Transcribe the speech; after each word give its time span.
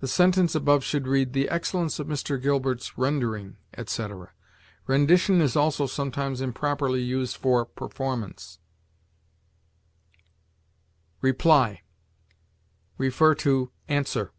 The 0.00 0.08
sentence 0.08 0.54
above 0.54 0.82
should 0.82 1.06
read, 1.06 1.34
"The 1.34 1.50
excellence 1.50 1.98
of 1.98 2.06
Mr. 2.06 2.40
Gilbert's 2.40 2.96
rendering," 2.96 3.58
etc. 3.76 4.32
Rendition 4.86 5.42
is 5.42 5.56
also 5.56 5.86
sometimes 5.86 6.40
improperly 6.40 7.02
used 7.02 7.36
for 7.36 7.66
performance. 7.66 8.58
REPLY. 11.20 11.82
See 12.98 13.66
ANSWER. 13.90 14.32